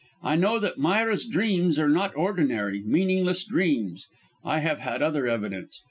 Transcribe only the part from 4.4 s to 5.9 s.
I have had other evidence.